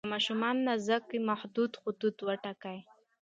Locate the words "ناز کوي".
0.67-1.19